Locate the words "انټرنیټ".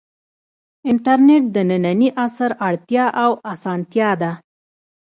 0.89-1.43